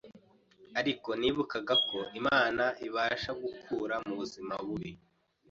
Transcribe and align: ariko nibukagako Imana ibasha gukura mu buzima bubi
ariko 0.79 1.09
nibukagako 1.19 1.99
Imana 2.19 2.63
ibasha 2.87 3.31
gukura 3.41 3.95
mu 4.05 4.13
buzima 4.19 4.53
bubi 4.65 4.91